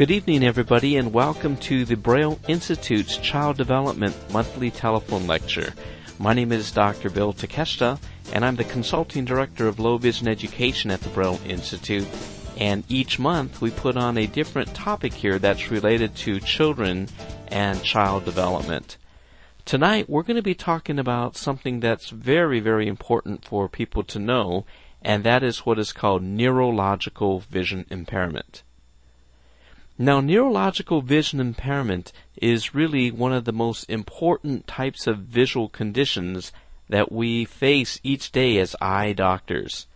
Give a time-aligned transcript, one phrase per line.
[0.00, 5.74] Good evening, everybody, and welcome to the Braille Institute's Child Development Monthly Telephone Lecture.
[6.18, 7.10] My name is Dr.
[7.10, 7.98] Bill Takeshita,
[8.32, 12.08] and I'm the Consulting Director of Low Vision Education at the Braille Institute.
[12.56, 17.06] And each month we put on a different topic here that's related to children
[17.48, 18.96] and child development.
[19.66, 24.18] Tonight we're going to be talking about something that's very, very important for people to
[24.18, 24.64] know,
[25.02, 28.62] and that is what is called neurological vision impairment.
[30.02, 36.52] Now, neurological vision impairment is really one of the most important types of visual conditions
[36.88, 39.86] that we face each day as eye doctors.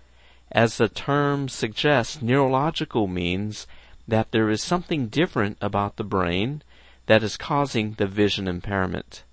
[0.53, 3.67] As the term suggests, neurological means
[4.07, 6.63] that there is something different about the brain
[7.07, 9.25] that is causing the vision impairment.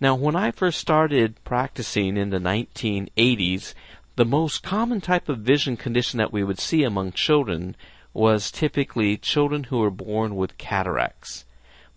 [0.00, 3.74] Now, when I first started practicing in the 1980s,
[4.14, 7.74] the most common type of vision condition that we would see among children
[8.12, 11.44] was typically children who were born with cataracts.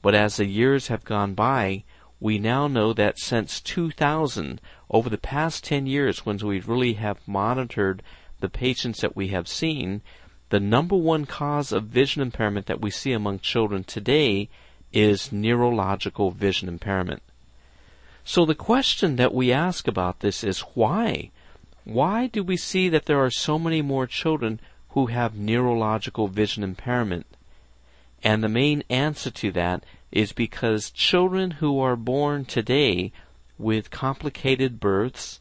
[0.01, 1.83] But as the years have gone by,
[2.19, 7.27] we now know that since 2000, over the past 10 years, when we really have
[7.27, 8.03] monitored
[8.39, 10.01] the patients that we have seen,
[10.49, 14.49] the number one cause of vision impairment that we see among children today
[14.91, 17.23] is neurological vision impairment.
[18.23, 21.31] So the question that we ask about this is why?
[21.83, 24.61] Why do we see that there are so many more children
[24.93, 27.25] who have neurological vision impairment.
[28.23, 33.11] And the main answer to that is because children who are born today
[33.57, 35.39] with complicated births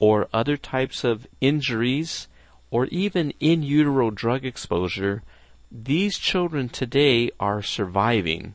[0.00, 2.26] or other types of injuries
[2.70, 5.22] or even in utero drug exposure,
[5.70, 8.54] these children today are surviving,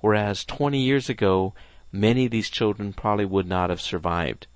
[0.00, 1.52] whereas 20 years ago,
[1.92, 4.46] many of these children probably would not have survived.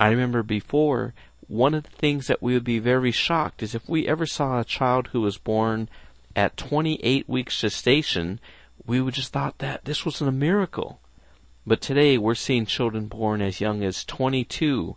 [0.00, 1.14] I remember before
[1.48, 4.60] one of the things that we would be very shocked is if we ever saw
[4.60, 5.88] a child who was born
[6.36, 8.38] at 28 weeks gestation,
[8.86, 11.00] we would just thought that this wasn't a miracle.
[11.66, 14.96] But today we're seeing children born as young as 22,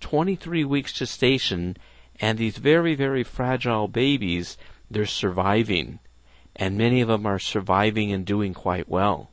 [0.00, 1.76] 23 weeks gestation,
[2.20, 4.58] and these very, very fragile babies,
[4.90, 6.00] they're surviving.
[6.56, 9.30] And many of them are surviving and doing quite well.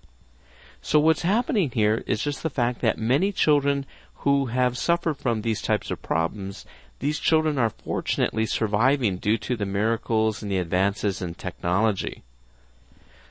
[0.81, 3.85] So what's happening here is just the fact that many children
[4.23, 6.65] who have suffered from these types of problems,
[6.99, 12.23] these children are fortunately surviving due to the miracles and the advances in technology.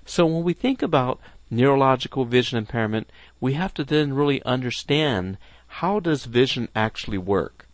[0.06, 3.10] So when we think about neurological vision impairment,
[3.40, 7.66] we have to then really understand how does vision actually work?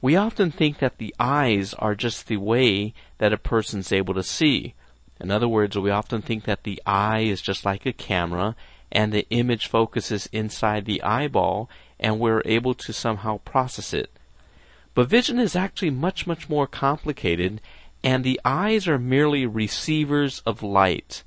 [0.00, 4.22] We often think that the eyes are just the way that a person's able to
[4.22, 4.74] see.
[5.20, 8.56] In other words, we often think that the eye is just like a camera
[8.90, 11.68] and the image focuses inside the eyeball
[12.00, 14.10] and we're able to somehow process it.
[14.94, 17.60] But vision is actually much, much more complicated
[18.02, 21.24] and the eyes are merely receivers of light.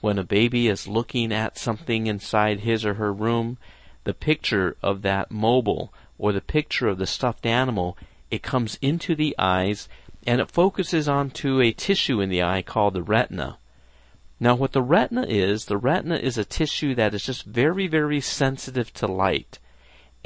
[0.00, 3.58] When a baby is looking at something inside his or her room,
[4.04, 7.98] the picture of that mobile or the picture of the stuffed animal,
[8.30, 9.88] it comes into the eyes
[10.26, 13.58] and it focuses onto a tissue in the eye called the retina.
[14.38, 18.20] Now what the retina is, the retina is a tissue that is just very, very
[18.20, 19.58] sensitive to light.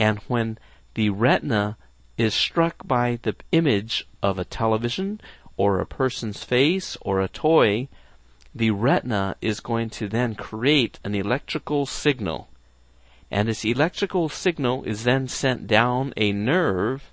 [0.01, 0.57] And when
[0.95, 1.77] the retina
[2.17, 5.21] is struck by the image of a television
[5.59, 7.89] or a person's face or a toy,
[8.55, 12.49] the retina is going to then create an electrical signal.
[13.31, 17.13] And this electrical signal is then sent down a nerve,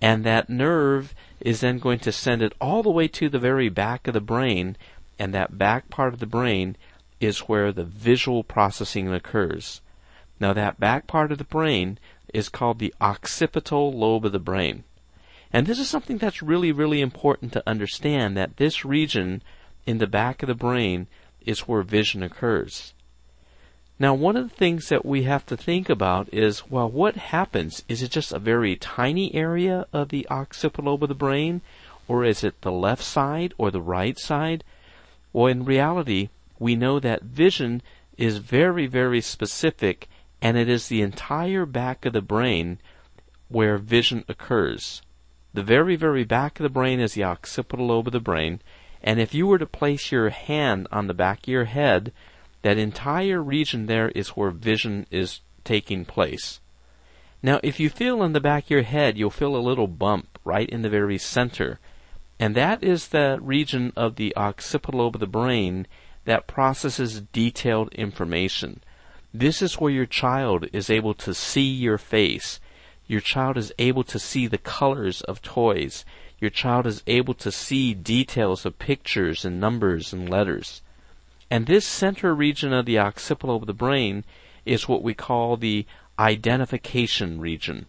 [0.00, 3.68] and that nerve is then going to send it all the way to the very
[3.68, 4.78] back of the brain,
[5.18, 6.78] and that back part of the brain
[7.20, 9.82] is where the visual processing occurs.
[10.38, 11.98] Now that back part of the brain
[12.34, 14.84] is called the occipital lobe of the brain.
[15.52, 19.42] And this is something that's really, really important to understand that this region
[19.86, 21.06] in the back of the brain
[21.40, 22.92] is where vision occurs.
[23.98, 27.82] Now, one of the things that we have to think about is, well, what happens?
[27.88, 31.62] Is it just a very tiny area of the occipital lobe of the brain?
[32.06, 34.64] Or is it the left side or the right side?
[35.32, 36.28] Well, in reality,
[36.58, 37.80] we know that vision
[38.18, 40.08] is very, very specific
[40.40, 42.78] and it is the entire back of the brain
[43.48, 45.02] where vision occurs.
[45.54, 48.60] The very, very back of the brain is the occipital lobe of the brain,
[49.02, 52.12] and if you were to place your hand on the back of your head,
[52.62, 56.60] that entire region there is where vision is taking place.
[57.42, 60.38] Now, if you feel in the back of your head, you'll feel a little bump
[60.44, 61.78] right in the very center.
[62.40, 65.86] And that is the region of the occipital lobe of the brain
[66.24, 68.82] that processes detailed information.
[69.38, 72.58] This is where your child is able to see your face.
[73.06, 76.06] Your child is able to see the colors of toys.
[76.40, 80.80] your child is able to see details of pictures and numbers and letters.
[81.50, 84.24] And this center region of the occipital of the brain
[84.64, 85.84] is what we call the
[86.18, 87.86] identification region.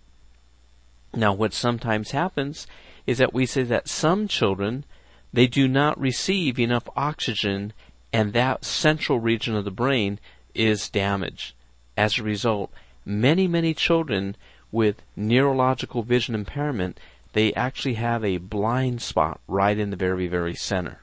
[1.13, 2.67] Now what sometimes happens
[3.05, 4.83] is that we say that some children,
[5.31, 7.71] they do not receive enough oxygen
[8.11, 10.19] and that central region of the brain
[10.57, 11.53] is damaged.
[11.95, 12.71] As a result,
[13.05, 14.35] many, many children
[14.71, 16.99] with neurological vision impairment,
[17.33, 20.99] they actually have a blind spot right in the very, very center.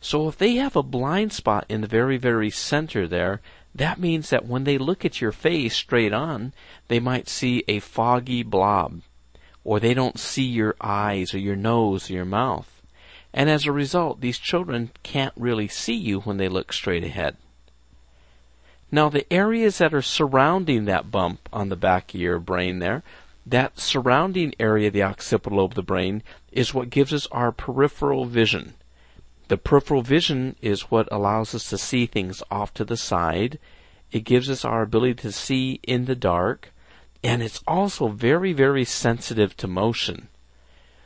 [0.00, 3.40] So if they have a blind spot in the very, very center there,
[3.74, 6.52] that means that when they look at your face straight on,
[6.88, 9.02] they might see a foggy blob,
[9.62, 12.82] or they don't see your eyes or your nose or your mouth.
[13.32, 17.36] And as a result, these children can't really see you when they look straight ahead.
[18.92, 23.02] Now the areas that are surrounding that bump on the back of your brain there,
[23.46, 26.22] that surrounding area, of the occipital lobe of the brain,
[26.52, 28.74] is what gives us our peripheral vision.
[29.48, 33.58] The peripheral vision is what allows us to see things off to the side.
[34.12, 36.72] It gives us our ability to see in the dark.
[37.22, 40.28] And it's also very, very sensitive to motion.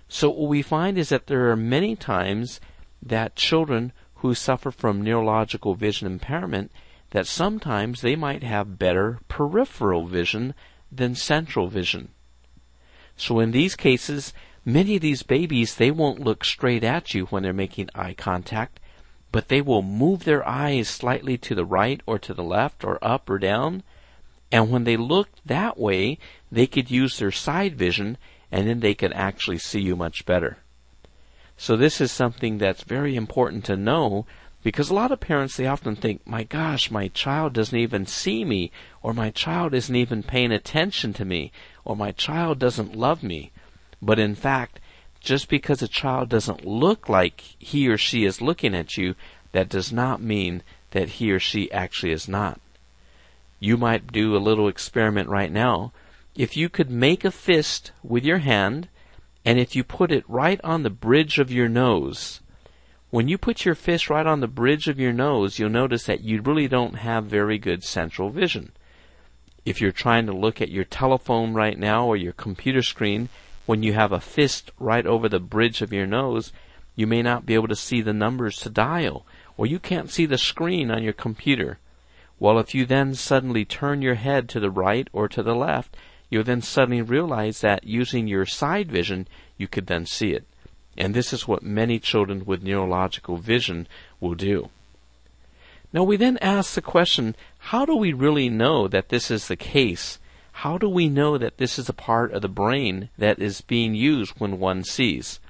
[0.08, 2.60] So what we find is that there are many times
[3.02, 6.70] that children who suffer from neurological vision impairment
[7.14, 10.52] that sometimes they might have better peripheral vision
[10.92, 12.10] than central vision.
[13.16, 14.34] So in these cases,
[14.66, 18.80] Many of these babies, they won't look straight at you when they're making eye contact,
[19.30, 22.98] but they will move their eyes slightly to the right or to the left or
[23.04, 23.82] up or down.
[24.50, 26.18] And when they look that way,
[26.50, 28.16] they could use their side vision
[28.50, 30.56] and then they could actually see you much better.
[31.58, 34.24] So this is something that's very important to know
[34.64, 38.46] because a lot of parents, they often think, my gosh, my child doesn't even see
[38.46, 38.72] me,
[39.02, 41.52] or my child isn't even paying attention to me,
[41.84, 43.52] or my child doesn't love me.
[44.00, 44.80] But in fact,
[45.20, 49.14] just because a child doesn't look like he or she is looking at you,
[49.52, 50.62] that does not mean
[50.92, 52.58] that he or she actually is not.
[53.60, 55.92] You might do a little experiment right now.
[56.34, 58.88] If you could make a fist with your hand,
[59.44, 62.40] and if you put it right on the bridge of your nose,
[63.14, 66.24] when you put your fist right on the bridge of your nose, you'll notice that
[66.24, 68.72] you really don't have very good central vision.
[69.64, 73.28] If you're trying to look at your telephone right now or your computer screen
[73.66, 76.52] when you have a fist right over the bridge of your nose,
[76.96, 79.24] you may not be able to see the numbers to dial,
[79.56, 81.78] or you can't see the screen on your computer.
[82.40, 85.96] Well, if you then suddenly turn your head to the right or to the left,
[86.30, 90.48] you'll then suddenly realize that using your side vision, you could then see it.
[90.96, 93.86] And this is what many children with neurological vision
[94.20, 94.70] will do.
[95.92, 99.56] Now we then ask the question, how do we really know that this is the
[99.56, 100.18] case
[100.58, 103.94] how do we know that this is a part of the brain that is being
[103.94, 105.40] used when one sees?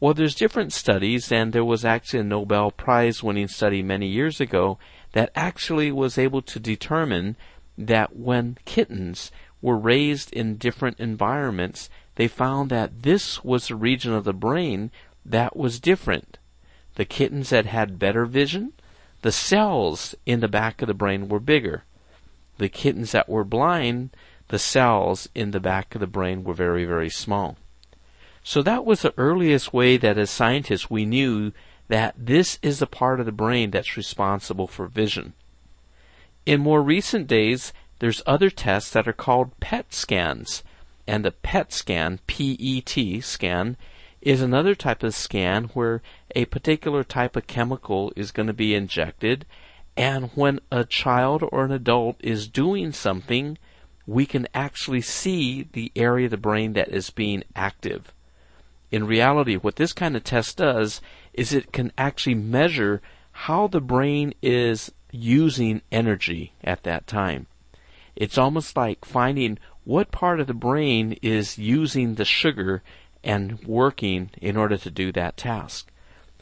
[0.00, 4.40] Well, there's different studies, and there was actually a Nobel Prize winning study many years
[4.40, 4.76] ago
[5.12, 7.36] that actually was able to determine
[7.78, 9.30] that when kittens
[9.62, 14.90] were raised in different environments, they found that this was a region of the brain
[15.24, 16.38] that was different.
[16.94, 18.72] The kittens that had better vision,
[19.22, 21.84] the cells in the back of the brain were bigger
[22.58, 24.10] the kittens that were blind,
[24.48, 27.56] the cells in the back of the brain were very, very small.
[28.42, 31.52] So that was the earliest way that as scientists we knew
[31.88, 35.32] that this is the part of the brain that's responsible for vision.
[36.46, 40.62] In more recent days, there's other tests that are called PET scans.
[41.06, 43.76] And the PET scan, P-E-T scan,
[44.22, 46.02] is another type of scan where
[46.34, 49.44] a particular type of chemical is going to be injected
[49.96, 53.58] and when a child or an adult is doing something,
[54.06, 58.12] we can actually see the area of the brain that is being active.
[58.90, 61.00] In reality, what this kind of test does
[61.32, 63.00] is it can actually measure
[63.32, 67.46] how the brain is using energy at that time.
[68.16, 72.82] It's almost like finding what part of the brain is using the sugar
[73.22, 75.90] and working in order to do that task.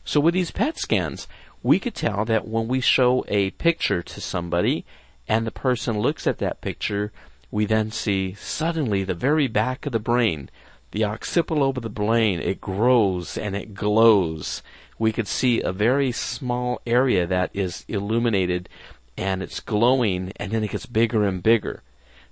[0.05, 1.29] So with these PET scans,
[1.63, 4.85] we could tell that when we show a picture to somebody
[5.29, 7.13] and the person looks at that picture,
[7.51, 10.51] we then see suddenly the very back of the brain,
[10.91, 14.63] the occipital lobe of the brain, it grows and it glows.
[14.99, 18.69] We could see a very small area that is illuminated
[19.17, 21.83] and it's glowing and then it gets bigger and bigger.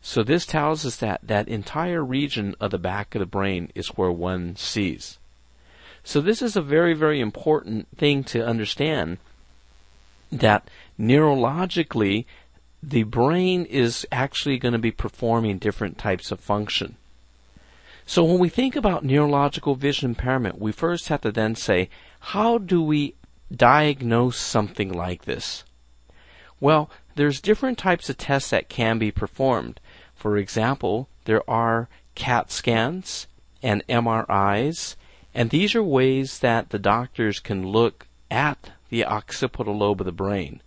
[0.03, 3.89] So this tells us that that entire region of the back of the brain is
[3.89, 5.19] where one sees.
[6.03, 9.19] So this is a very, very important thing to understand
[10.33, 12.25] that neurologically
[12.83, 16.97] the brain is actually going to be performing different types of function.
[18.07, 21.91] So when we think about neurological vision impairment, we first have to then say,
[22.21, 23.15] how do we
[23.55, 25.65] diagnose something like this?
[26.59, 29.79] Well, there's different types of tests that can be performed.
[30.21, 33.27] For example, there are CAT scans
[33.63, 34.97] and MRIs,
[35.35, 40.13] and these are ways that the doctors can look at the occipital lobe of the
[40.13, 40.61] brain.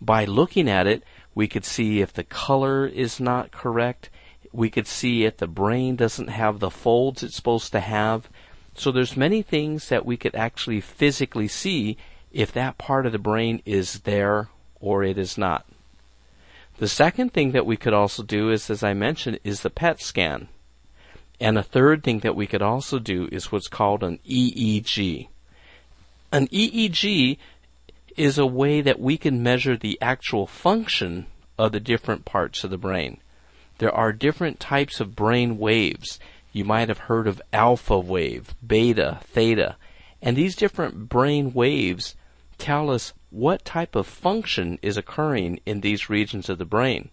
[0.00, 1.02] By looking at it,
[1.34, 4.08] we could see if the color is not correct,
[4.52, 8.28] we could see if the brain doesn't have the folds it's supposed to have.
[8.76, 11.96] So there's many things that we could actually physically see
[12.30, 15.66] if that part of the brain is there or it is not.
[16.82, 20.00] The second thing that we could also do is, as I mentioned, is the PET
[20.00, 20.48] scan.
[21.38, 25.28] And a third thing that we could also do is what's called an EEG.
[26.32, 27.38] An EEG
[28.16, 32.70] is a way that we can measure the actual function of the different parts of
[32.70, 33.20] the brain.
[33.78, 36.18] There are different types of brain waves.
[36.52, 39.76] You might have heard of alpha wave, beta, theta,
[40.20, 42.16] and these different brain waves
[42.58, 47.08] tell us what type of function is occurring in these regions of the brain.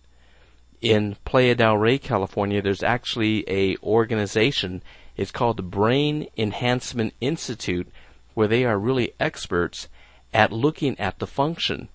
[0.81, 4.83] In Playa del Rey, California, there's actually a organization.
[5.15, 7.88] It's called the Brain Enhancement Institute,
[8.33, 9.88] where they are really experts
[10.33, 11.88] at looking at the function.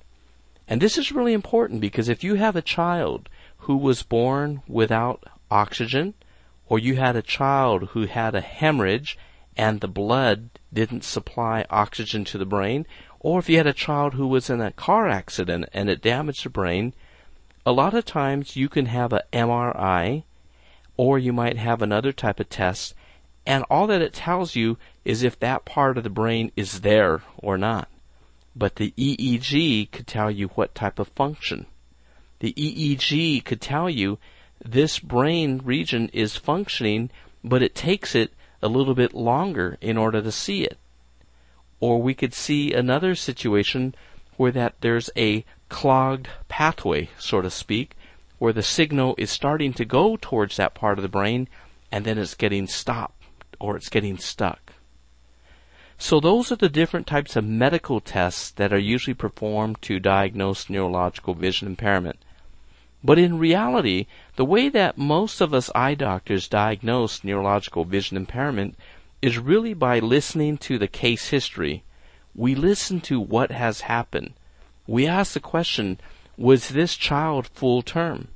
[0.66, 3.28] And this is really important because if you have a child
[3.58, 6.14] who was born without oxygen,
[6.66, 9.18] or you had a child who had a hemorrhage
[9.54, 12.86] and the blood didn't supply oxygen to the brain,
[13.24, 16.44] or if you had a child who was in a car accident and it damaged
[16.44, 16.92] the brain,
[17.64, 20.22] a lot of times you can have an MRI
[20.98, 22.94] or you might have another type of test
[23.46, 24.76] and all that it tells you
[25.06, 27.88] is if that part of the brain is there or not.
[28.54, 31.64] But the EEG could tell you what type of function.
[32.40, 34.18] The EEG could tell you
[34.62, 37.08] this brain region is functioning,
[37.42, 40.76] but it takes it a little bit longer in order to see it.
[41.84, 43.94] Or we could see another situation
[44.38, 47.94] where that there's a clogged pathway, so to speak,
[48.38, 51.46] where the signal is starting to go towards that part of the brain
[51.92, 53.22] and then it's getting stopped
[53.60, 54.72] or it's getting stuck.
[55.98, 60.70] So those are the different types of medical tests that are usually performed to diagnose
[60.70, 62.16] neurological vision impairment.
[63.04, 68.74] But in reality, the way that most of us eye doctors diagnose neurological vision impairment
[69.24, 71.82] is really by listening to the case history.
[72.34, 74.34] We listen to what has happened.
[74.86, 75.98] We ask the question,
[76.36, 78.28] was this child full term?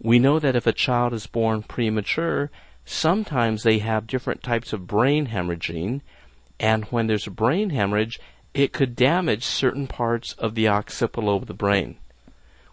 [0.00, 2.50] We know that if a child is born premature,
[2.84, 6.02] sometimes they have different types of brain hemorrhaging,
[6.60, 8.20] and when there's a brain hemorrhage,
[8.54, 11.96] it could damage certain parts of the occipital lobe of the brain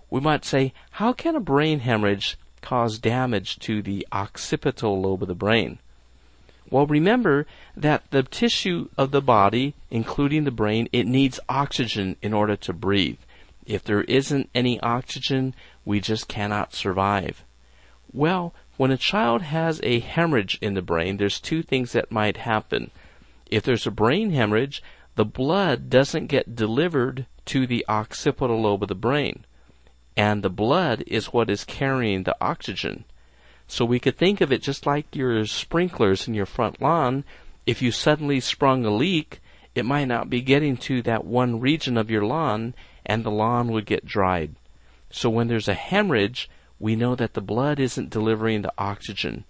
[0.09, 5.27] we might say, how can a brain hemorrhage cause damage to the occipital lobe of
[5.27, 5.79] the brain?
[6.69, 12.33] Well, remember that the tissue of the body, including the brain, it needs oxygen in
[12.33, 13.19] order to breathe.
[13.65, 17.43] If there isn't any oxygen, we just cannot survive.
[18.11, 22.37] Well, when a child has a hemorrhage in the brain, there's two things that might
[22.37, 22.91] happen.
[23.49, 24.83] If there's a brain hemorrhage,
[25.15, 29.45] the blood doesn't get delivered to the occipital lobe of the brain
[30.19, 33.05] and the blood is what is carrying the oxygen.
[33.69, 37.23] So we could think of it just like your sprinklers in your front lawn.
[37.65, 39.39] If you suddenly sprung a leak,
[39.75, 42.73] it might not be getting to that one region of your lawn
[43.05, 44.55] and the lawn would get dried.
[45.11, 46.49] So when there's a hemorrhage,
[46.79, 49.45] we know that the blood isn't delivering the oxygen.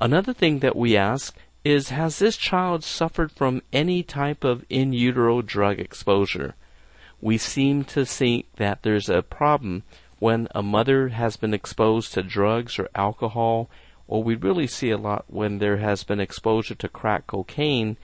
[0.00, 4.92] Another thing that we ask is has this child suffered from any type of in
[4.92, 6.56] utero drug exposure?
[7.22, 9.84] we seem to think that there's a problem
[10.22, 13.68] when a mother has been exposed to drugs or alcohol,
[14.06, 17.96] or we really see a lot when there has been exposure to crack cocaine,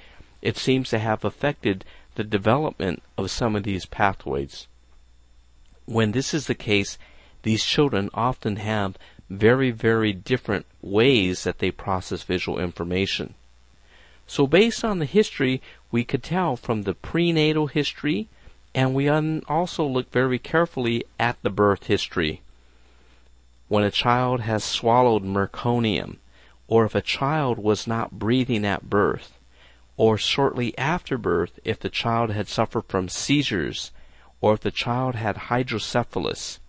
[0.42, 1.84] it seems to have affected
[2.16, 4.66] the development of some of these pathways.
[5.84, 6.98] When this is the case,
[7.44, 8.98] these children often have
[9.30, 13.34] very, very different ways that they process visual information.
[14.26, 18.26] So based on the history, we could tell from the prenatal history
[18.78, 22.42] and we also look very carefully at the birth history.
[23.66, 26.18] When a child has swallowed meconium,
[26.68, 29.36] or if a child was not breathing at birth,
[29.96, 33.90] or shortly after birth if the child had suffered from seizures,
[34.40, 36.60] or if the child had hydrocephalus,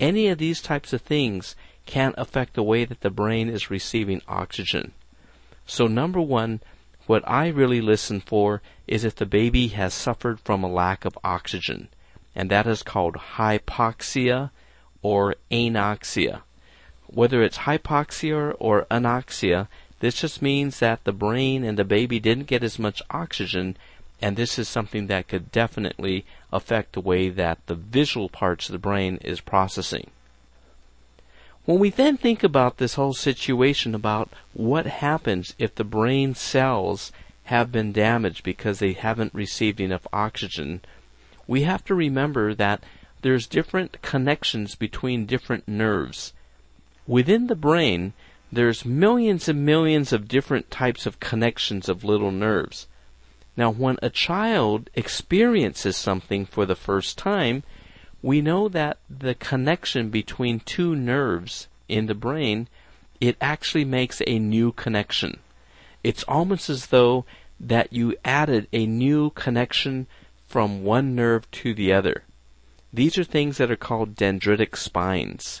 [0.00, 1.54] any of these types of things
[1.86, 4.90] can affect the way that the brain is receiving oxygen.
[5.66, 6.62] So number one,
[7.06, 11.18] what I really listen for is if the baby has suffered from a lack of
[11.22, 11.88] oxygen,
[12.34, 14.50] and that is called hypoxia
[15.02, 16.42] or anoxia.
[17.06, 19.68] Whether it's hypoxia or anoxia,
[20.00, 23.76] This just means that the brain and the baby didn't get as much oxygen,
[24.20, 28.74] and this is something that could definitely affect the way that the visual parts of
[28.74, 30.10] the brain is processing.
[31.64, 37.10] When we then think about this whole situation about what happens if the brain cells
[37.44, 40.82] have been damaged because they haven't received enough oxygen,
[41.46, 42.82] we have to remember that
[43.22, 46.34] there's different connections between different nerves.
[47.06, 48.12] Within the brain,
[48.52, 52.86] there's millions and millions of different types of connections of little nerves.
[53.56, 57.62] Now, when a child experiences something for the first time,
[58.24, 62.66] we know that the connection between two nerves in the brain,
[63.20, 65.38] it actually makes a new connection.
[66.02, 67.26] It's almost as though
[67.60, 70.06] that you added a new connection
[70.48, 72.22] from one nerve to the other.
[72.94, 75.60] These are things that are called dendritic spines.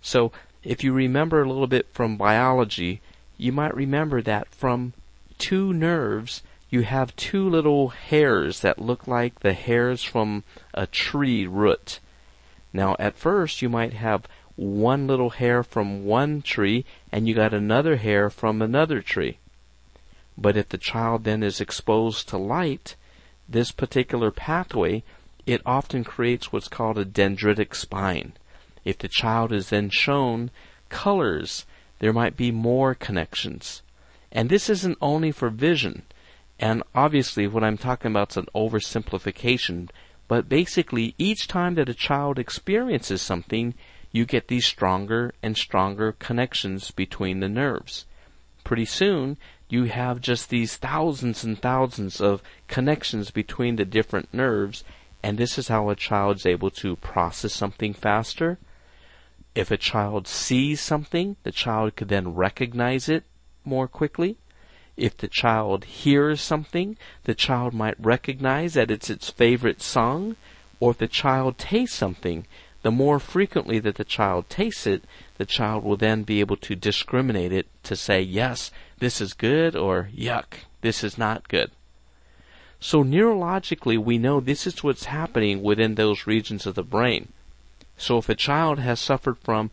[0.00, 0.30] So
[0.62, 3.00] if you remember a little bit from biology,
[3.36, 4.92] you might remember that from
[5.36, 11.46] two nerves, you have two little hairs that look like the hairs from a tree
[11.46, 12.00] root.
[12.72, 14.26] Now, at first, you might have
[14.56, 19.36] one little hair from one tree and you got another hair from another tree.
[20.38, 22.96] But if the child then is exposed to light,
[23.46, 25.02] this particular pathway,
[25.44, 28.32] it often creates what's called a dendritic spine.
[28.82, 30.50] If the child is then shown
[30.88, 31.66] colors,
[31.98, 33.82] there might be more connections.
[34.30, 36.04] And this isn't only for vision.
[36.58, 39.90] And obviously, what I'm talking about is an oversimplification.
[40.28, 43.74] But basically, each time that a child experiences something,
[44.12, 48.04] you get these stronger and stronger connections between the nerves.
[48.64, 49.36] Pretty soon,
[49.68, 54.84] you have just these thousands and thousands of connections between the different nerves,
[55.22, 58.58] and this is how a child is able to process something faster,
[59.54, 63.24] if a child sees something, the child could then recognize it
[63.64, 64.38] more quickly.
[64.96, 70.36] If the child hears something, the child might recognize that it's its favorite song.
[70.80, 72.46] Or if the child tastes something,
[72.82, 75.04] the more frequently that the child tastes it,
[75.38, 79.76] the child will then be able to discriminate it to say, yes, this is good,
[79.76, 81.70] or yuck, this is not good.
[82.80, 87.28] So neurologically, we know this is what's happening within those regions of the brain.
[87.96, 89.70] So if a child has suffered from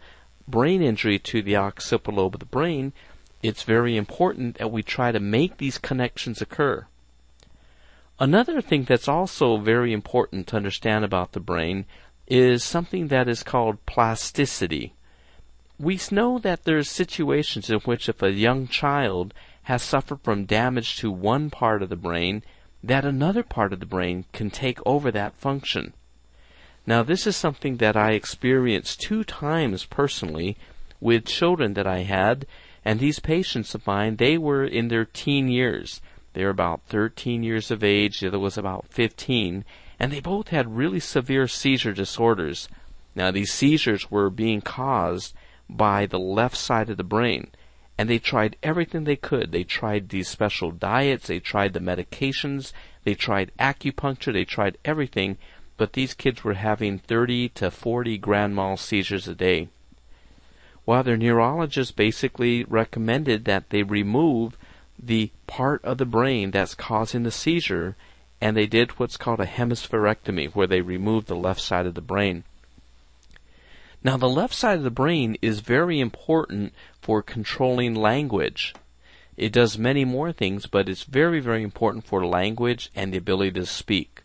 [0.47, 2.93] brain injury to the occipital lobe of the brain,
[3.41, 6.85] it's very important that we try to make these connections occur.
[8.19, 11.85] Another thing that's also very important to understand about the brain
[12.27, 14.93] is something that is called plasticity.
[15.79, 20.97] We know that there's situations in which if a young child has suffered from damage
[20.97, 22.43] to one part of the brain,
[22.83, 25.93] that another part of the brain can take over that function.
[26.85, 30.57] Now, this is something that I experienced two times personally
[30.99, 32.45] with children that I had,
[32.85, 36.01] and these patients of mine, they were in their teen years.
[36.33, 39.65] They were about 13 years of age, the other was about 15,
[39.99, 42.69] and they both had really severe seizure disorders.
[43.15, 45.33] Now, these seizures were being caused
[45.69, 47.51] by the left side of the brain,
[47.97, 49.51] and they tried everything they could.
[49.51, 52.71] They tried these special diets, they tried the medications,
[53.03, 55.37] they tried acupuncture, they tried everything,
[55.77, 59.69] but these kids were having 30 to 40 grand mal seizures a day.
[60.89, 64.57] While their neurologist basically recommended that they remove
[64.97, 67.95] the part of the brain that's causing the seizure,
[68.41, 72.01] and they did what's called a hemispherectomy, where they removed the left side of the
[72.01, 72.43] brain.
[74.03, 78.73] Now, the left side of the brain is very important for controlling language.
[79.37, 83.51] It does many more things, but it's very, very important for language and the ability
[83.59, 84.23] to speak.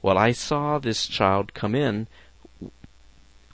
[0.00, 2.06] Well, I saw this child come in.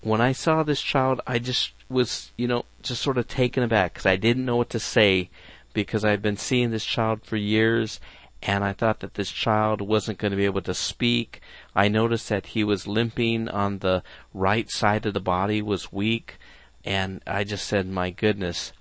[0.00, 3.94] When I saw this child, I just was, you know, just sort of taken aback
[3.94, 5.30] because I didn't know what to say
[5.72, 8.00] because I've been seeing this child for years
[8.42, 11.40] and I thought that this child wasn't going to be able to speak.
[11.74, 16.36] I noticed that he was limping on the right side of the body was weak
[16.84, 18.72] and I just said, my goodness.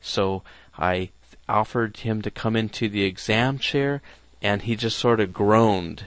[0.00, 0.42] So
[0.78, 1.10] I
[1.48, 4.02] offered him to come into the exam chair
[4.40, 6.04] and he just sort of groaned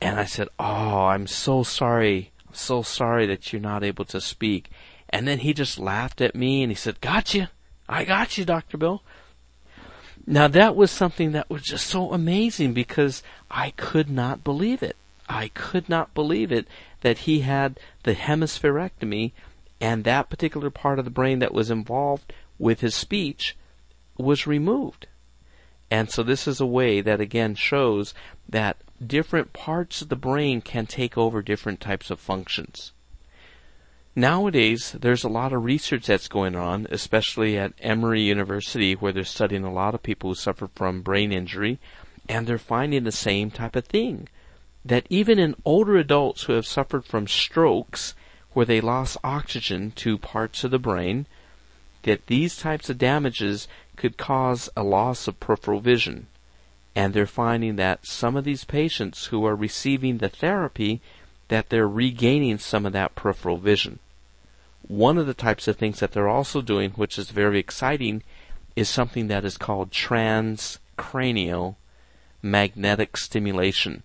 [0.00, 2.30] and I said, Oh, I'm so sorry.
[2.56, 4.70] So sorry that you're not able to speak.
[5.10, 7.48] And then he just laughed at me and he said, Got you.
[7.88, 8.76] I got you, Dr.
[8.76, 9.02] Bill.
[10.26, 14.96] Now that was something that was just so amazing because I could not believe it.
[15.28, 16.66] I could not believe it
[17.02, 19.32] that he had the hemispherectomy
[19.80, 23.56] and that particular part of the brain that was involved with his speech
[24.16, 25.06] was removed.
[25.90, 28.14] And so this is a way that again shows
[28.48, 32.92] that different parts of the brain can take over different types of functions.
[34.14, 39.24] Nowadays, there's a lot of research that's going on, especially at Emory University, where they're
[39.24, 41.78] studying a lot of people who suffer from brain injury,
[42.26, 44.28] and they're finding the same type of thing.
[44.84, 48.14] That even in older adults who have suffered from strokes,
[48.52, 51.26] where they lost oxygen to parts of the brain,
[52.04, 56.28] that these types of damages could cause a loss of peripheral vision.
[56.96, 61.02] And they're finding that some of these patients who are receiving the therapy,
[61.48, 63.98] that they're regaining some of that peripheral vision.
[64.88, 68.22] One of the types of things that they're also doing, which is very exciting,
[68.74, 71.76] is something that is called transcranial
[72.42, 74.02] magnetic stimulation.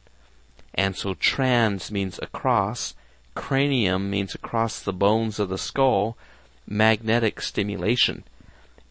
[0.75, 2.93] And so trans means across,
[3.35, 6.17] cranium means across the bones of the skull,
[6.67, 8.25] magnetic stimulation.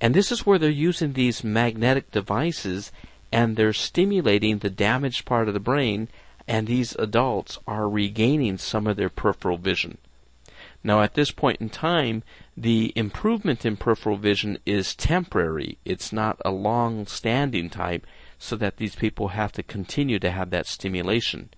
[0.00, 2.92] And this is where they're using these magnetic devices
[3.32, 6.08] and they're stimulating the damaged part of the brain
[6.50, 9.98] and these adults are regaining some of their peripheral vision.
[10.82, 12.24] Now, at this point in time,
[12.56, 15.78] the improvement in peripheral vision is temporary.
[15.84, 18.06] It's not a long standing type,
[18.38, 21.50] so that these people have to continue to have that stimulation.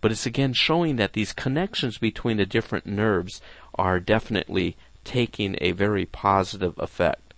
[0.00, 3.40] But it's again showing that these connections between the different nerves
[3.76, 7.31] are definitely taking a very positive effect.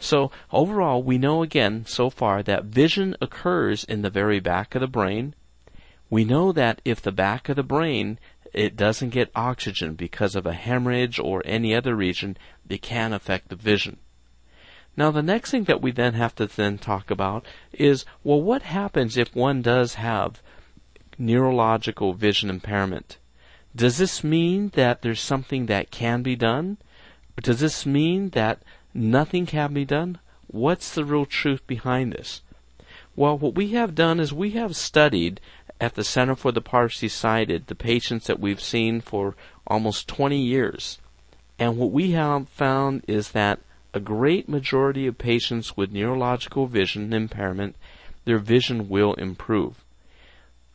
[0.00, 4.80] So, overall, we know again so far that vision occurs in the very back of
[4.80, 5.34] the brain.
[6.08, 8.18] We know that if the back of the brain
[8.52, 12.36] it doesn't get oxygen because of a hemorrhage or any other region,
[12.68, 13.98] it can affect the vision.
[14.96, 18.62] Now the next thing that we then have to then talk about is, well, what
[18.62, 20.42] happens if one does have
[21.18, 23.18] neurological vision impairment?
[23.74, 26.78] Does this mean that there's something that can be done?
[27.40, 28.62] Does this mean that
[28.94, 30.18] nothing can be done?
[30.46, 32.42] What's the real truth behind this?
[33.16, 35.40] Well, what we have done is we have studied
[35.80, 39.34] at the Center for the Partially Sighted the patients that we've seen for
[39.66, 40.98] almost 20 years.
[41.58, 43.60] And what we have found is that
[43.92, 47.76] a great majority of patients with neurological vision impairment,
[48.24, 49.84] their vision will improve.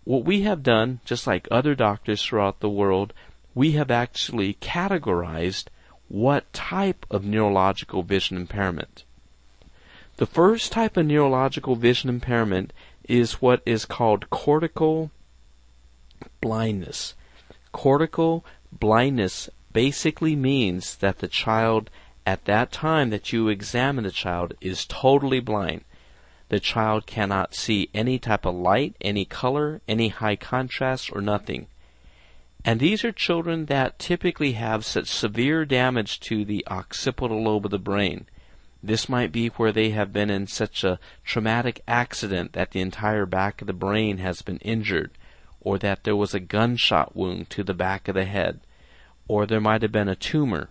[0.03, 3.13] What we have done, just like other doctors throughout the world,
[3.55, 5.65] we have actually categorized
[6.07, 9.03] what type of neurological vision impairment.
[10.17, 12.71] The first type of neurological vision impairment
[13.07, 15.11] is what is called cortical
[16.41, 17.15] blindness.
[17.71, 21.89] Cortical blindness basically means that the child,
[22.25, 25.83] at that time that you examine the child, is totally blind.
[26.49, 31.67] The child cannot see any type of light, any color, any high contrast, or nothing.
[32.65, 37.71] And these are children that typically have such severe damage to the occipital lobe of
[37.71, 38.25] the brain
[38.85, 43.25] this might be where they have been in such a traumatic accident that the entire
[43.25, 45.11] back of the brain has been injured,
[45.59, 48.59] or that there was a gunshot wound to the back of the head,
[49.27, 50.69] or there might have been a tumor.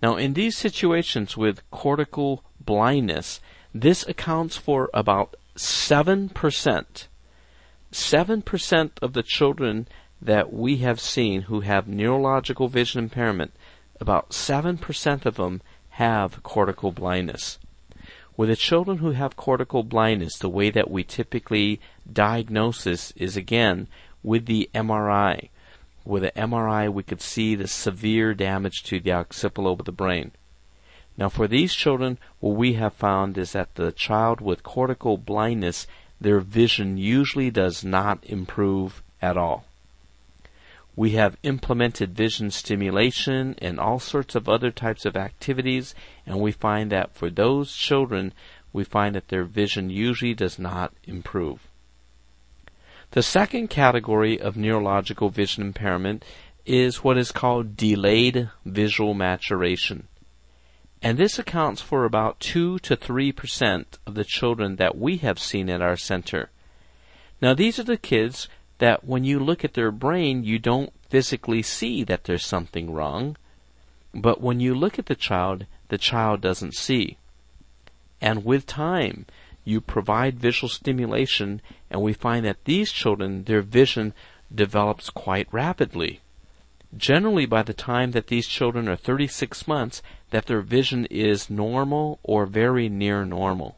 [0.00, 3.40] Now, in these situations with cortical blindness,
[3.74, 7.06] this accounts for about 7%.
[7.90, 9.88] 7% of the children
[10.24, 13.52] that we have seen who have neurological vision impairment,
[14.00, 15.60] about 7% of them
[15.90, 17.58] have cortical blindness.
[18.36, 21.78] With the children who have cortical blindness, the way that we typically
[22.10, 23.86] diagnose this is again
[24.22, 25.50] with the MRI.
[26.04, 29.92] With the MRI, we could see the severe damage to the occipital lobe of the
[29.92, 30.32] brain.
[31.16, 35.86] Now, for these children, what we have found is that the child with cortical blindness,
[36.20, 39.64] their vision usually does not improve at all.
[40.96, 46.52] We have implemented vision stimulation and all sorts of other types of activities, and we
[46.52, 48.32] find that for those children,
[48.72, 51.66] we find that their vision usually does not improve.
[53.10, 56.24] The second category of neurological vision impairment
[56.66, 60.08] is what is called delayed visual maturation.
[61.02, 65.68] And this accounts for about 2 to 3% of the children that we have seen
[65.68, 66.50] at our center.
[67.42, 71.62] Now these are the kids that when you look at their brain, you don't physically
[71.62, 73.36] see that there's something wrong,
[74.12, 77.16] but when you look at the child, the child doesn't see.
[78.20, 79.26] And with time,
[79.64, 81.60] you provide visual stimulation,
[81.90, 84.12] and we find that these children, their vision
[84.54, 86.20] develops quite rapidly.
[86.96, 92.18] Generally, by the time that these children are 36 months, that their vision is normal
[92.22, 93.76] or very near normal.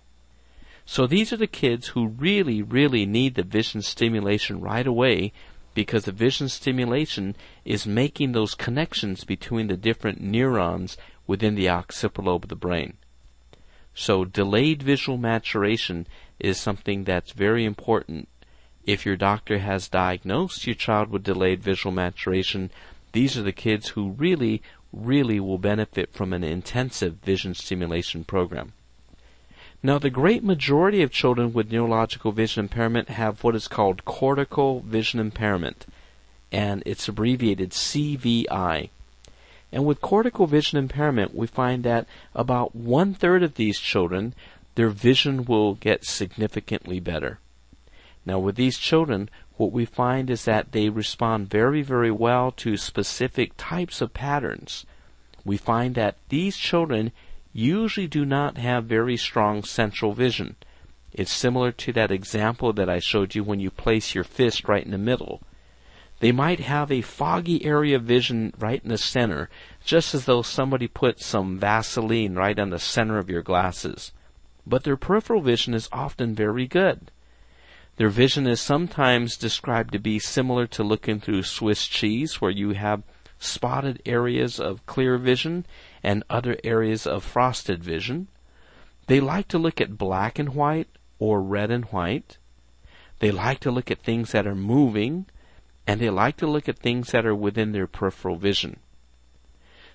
[0.88, 5.32] So these are the kids who really, really need the vision stimulation right away
[5.74, 10.96] because the vision stimulation is making those connections between the different neurons
[11.26, 12.96] within the occipital lobe of the brain.
[13.94, 16.06] So delayed visual maturation
[16.38, 18.28] is something that's very important.
[18.84, 22.70] If your doctor has diagnosed your child with delayed visual maturation,
[23.10, 28.72] these are the kids who really, really will benefit from an intensive vision stimulation program.
[29.82, 34.80] Now, the great majority of children with neurological vision impairment have what is called cortical
[34.80, 35.86] vision impairment,
[36.50, 38.88] and it's abbreviated CVI.
[39.72, 44.34] And with cortical vision impairment, we find that about one third of these children,
[44.74, 47.38] their vision will get significantly better.
[48.24, 52.76] Now, with these children, what we find is that they respond very, very well to
[52.76, 54.84] specific types of patterns.
[55.44, 57.12] We find that these children
[57.56, 60.56] usually do not have very strong central vision.
[61.12, 64.84] It's similar to that example that I showed you when you place your fist right
[64.84, 65.40] in the middle.
[66.20, 69.48] They might have a foggy area of vision right in the center,
[69.84, 74.12] just as though somebody put some Vaseline right on the center of your glasses.
[74.66, 77.10] But their peripheral vision is often very good.
[77.96, 82.70] Their vision is sometimes described to be similar to looking through Swiss cheese, where you
[82.72, 83.02] have
[83.38, 85.64] spotted areas of clear vision
[86.02, 88.28] and other areas of frosted vision.
[89.06, 92.38] They like to look at black and white or red and white.
[93.18, 95.26] They like to look at things that are moving,
[95.86, 98.78] and they like to look at things that are within their peripheral vision.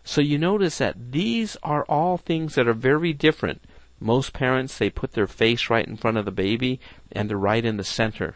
[0.04, 3.62] So you notice that these are all things that are very different.
[4.00, 6.80] Most parents, they put their face right in front of the baby
[7.12, 8.36] and they're right in the center.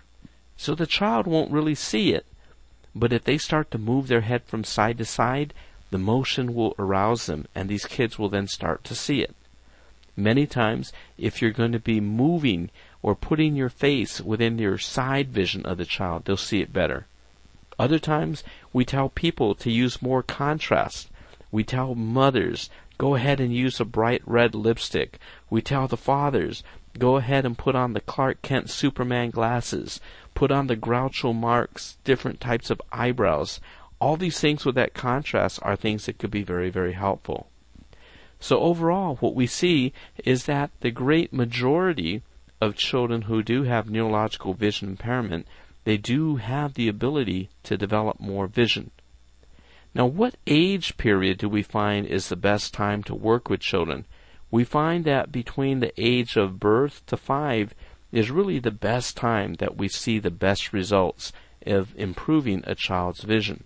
[0.58, 2.28] So the child won't really see it.
[2.94, 5.54] But if they start to move their head from side to side,
[5.92, 9.36] the motion will arouse them and these kids will then start to see it.
[10.18, 12.70] Many times, if you're going to be moving
[13.02, 17.06] or putting your face within your side vision of the child, they'll see it better.
[17.78, 21.10] Other times, we tell people to use more contrast.
[21.52, 25.20] We tell mothers, go ahead and use a bright red lipstick.
[25.50, 26.64] We tell the fathers,
[26.98, 30.00] go ahead and put on the Clark Kent Superman glasses.
[30.34, 33.60] Put on the Groucho Marx, different types of eyebrows.
[34.00, 37.48] All these things with that contrast are things that could be very, very helpful.
[38.40, 42.22] So overall, what we see is that the great majority
[42.62, 45.48] of children who do have neurological vision impairment
[45.86, 48.90] they do have the ability to develop more vision.
[49.94, 54.06] Now, what age period do we find is the best time to work with children?
[54.52, 57.74] We find that between the age of birth to five
[58.12, 61.32] is really the best time that we see the best results
[61.66, 63.64] of improving a child's vision.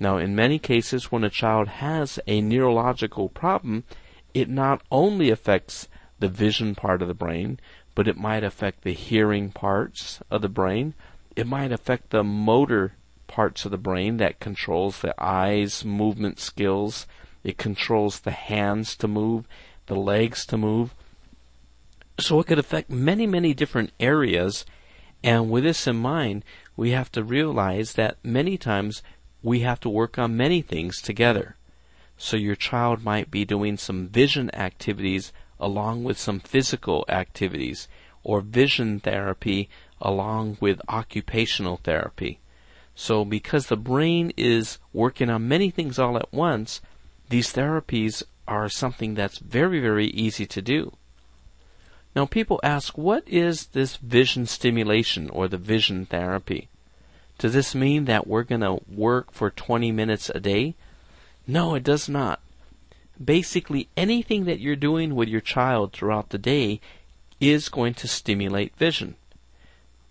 [0.00, 3.84] Now, in many cases, when a child has a neurological problem,
[4.32, 5.88] it not only affects
[6.20, 7.58] the vision part of the brain,
[7.94, 10.94] but it might affect the hearing parts of the brain,
[11.34, 12.94] it might affect the motor
[13.28, 17.06] parts of the brain that controls the eyes movement skills.
[17.44, 19.46] It controls the hands to move,
[19.86, 20.94] the legs to move.
[22.18, 24.66] So it could affect many, many different areas.
[25.22, 26.44] And with this in mind,
[26.76, 29.02] we have to realize that many times
[29.42, 31.56] we have to work on many things together.
[32.16, 37.88] So your child might be doing some vision activities along with some physical activities
[38.24, 39.68] or vision therapy
[40.00, 42.40] along with occupational therapy.
[42.94, 46.80] So because the brain is working on many things all at once,
[47.28, 50.92] these therapies are something that's very, very easy to do.
[52.16, 56.68] Now people ask, what is this vision stimulation or the vision therapy?
[57.38, 60.74] Does this mean that we're going to work for 20 minutes a day?
[61.46, 62.40] No, it does not.
[63.24, 66.80] Basically, anything that you're doing with your child throughout the day
[67.40, 69.14] is going to stimulate vision.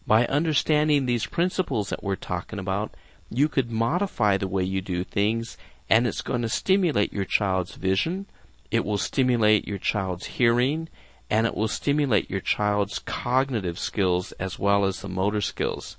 [0.05, 2.95] By understanding these principles that we're talking about,
[3.29, 5.57] you could modify the way you do things
[5.89, 8.25] and it's going to stimulate your child's vision,
[8.71, 10.87] it will stimulate your child's hearing,
[11.29, 15.97] and it will stimulate your child's cognitive skills as well as the motor skills.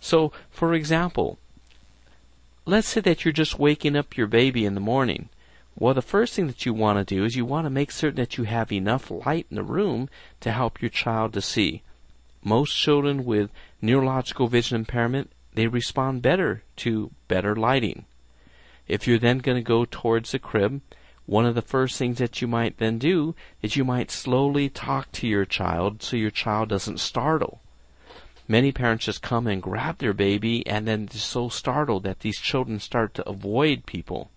[0.00, 1.38] So, for example,
[2.66, 5.28] let's say that you're just waking up your baby in the morning.
[5.78, 8.16] Well, the first thing that you want to do is you want to make certain
[8.16, 10.08] that you have enough light in the room
[10.40, 11.82] to help your child to see
[12.42, 13.50] most children with
[13.82, 18.04] neurological vision impairment, they respond better to better lighting.
[18.88, 20.80] If you're then going to go towards the crib,
[21.26, 25.12] one of the first things that you might then do is you might slowly talk
[25.12, 27.60] to your child so your child doesn't startle.
[28.50, 32.40] Many parents just come and grab their baby and then they're so startled that these
[32.40, 34.32] children start to avoid people.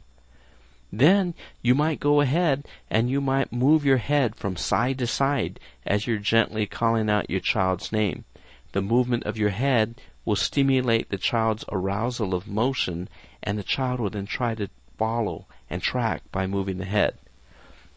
[0.92, 5.60] Then you might go ahead and you might move your head from side to side
[5.84, 8.26] as you're gently calling out your child's name.
[8.74, 9.96] The movement of your head
[10.26, 13.10] will stimulate the child's arousal of motion
[13.42, 17.18] and the child will then try to follow and track by moving the head.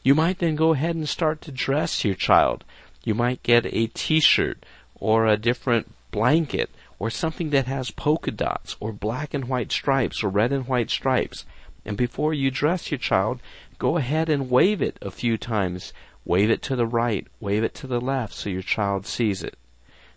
[0.02, 2.64] You might then go ahead and start to dress your child.
[3.04, 4.64] You might get a t-shirt
[4.98, 10.24] or a different blanket or something that has polka dots or black and white stripes
[10.24, 11.44] or red and white stripes.
[11.84, 13.40] And before you dress your child,
[13.78, 15.92] go ahead and wave it a few times.
[16.24, 19.58] Wave it to the right, wave it to the left so your child sees it.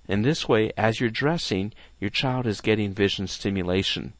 [0.08, 4.14] In this way, as you're dressing, your child is getting vision stimulation.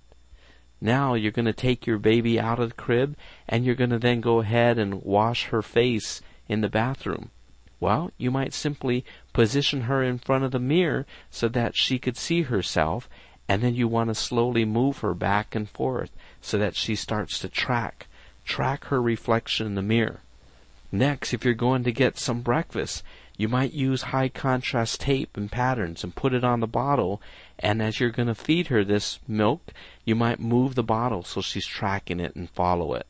[0.82, 3.16] Now you're going to take your baby out of the crib
[3.48, 7.32] and you're going to then go ahead and wash her face in the bathroom.
[7.80, 12.18] Well, you might simply position her in front of the mirror so that she could
[12.18, 13.10] see herself
[13.50, 17.40] and then you want to slowly move her back and forth so that she starts
[17.40, 18.06] to track,
[18.46, 20.20] track her reflection in the mirror.
[20.92, 23.04] Next, if you're going to get some breakfast,
[23.38, 27.22] you might use high contrast tape and patterns and put it on the bottle.
[27.58, 29.72] And as you're going to feed her this milk,
[30.06, 33.08] you might move the bottle so she's tracking it and follow it.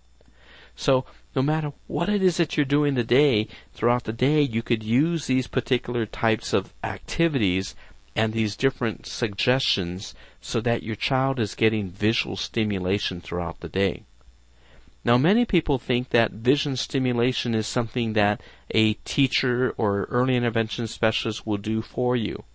[0.80, 1.04] So
[1.36, 5.28] no matter what it is that you're doing today, throughout the day, you could use
[5.28, 7.76] these particular types of activities
[8.16, 14.04] and these different suggestions so that your child is getting visual stimulation throughout the day.
[15.04, 18.40] Now, many people think that vision stimulation is something that
[18.72, 22.46] a teacher or early intervention specialist will do for you.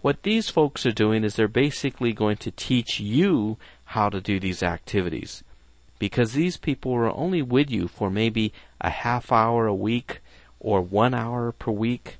[0.00, 4.40] What these folks are doing is they're basically going to teach you how to do
[4.40, 5.44] these activities.
[5.98, 10.20] Because these people are only with you for maybe a half hour a week
[10.60, 12.16] or one hour per week.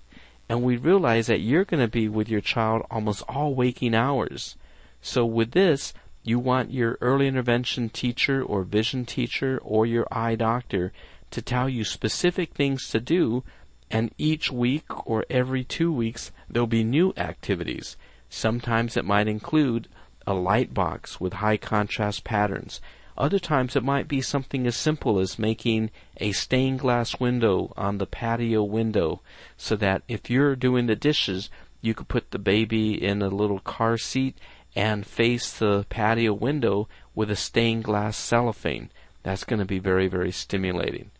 [0.49, 4.57] And we realize that you're going to be with your child almost all waking hours.
[5.01, 10.37] So with this, you want your early intervention teacher or vision teacher or your eye
[10.37, 10.93] doctor
[11.31, 13.43] to tell you specific things to do
[13.91, 17.97] and each week or every two weeks there'll be new activities.
[18.31, 19.89] Sometimes it might include
[20.27, 22.81] a light box with high contrast patterns.
[23.17, 27.99] Other times it might be something as simple as making a stained glass window on
[27.99, 29.21] the patio window
[29.57, 31.49] so that if you're doing the dishes,
[31.81, 34.37] you could put the baby in a little car seat
[34.75, 38.91] and face the patio window with a stained glass cellophane.
[39.23, 41.13] That's going to be very, very stimulating.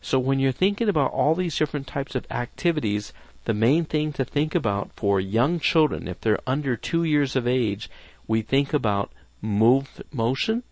[0.00, 3.12] So when you're thinking about all these different types of activities,
[3.44, 7.46] the main thing to think about for young children, if they're under two years of
[7.46, 7.90] age,
[8.26, 10.62] we think about move motion.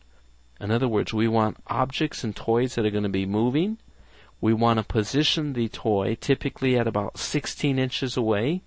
[0.60, 3.78] In other words, we want objects and toys that are going to be moving.
[4.40, 8.62] We want to position the toy typically at about 16 inches away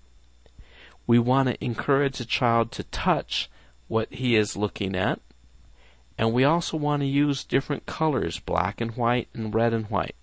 [1.06, 3.50] we want to encourage a child to touch
[3.88, 5.20] what he is looking at.
[6.16, 10.14] And we also want to use different colors, black and white and red and white.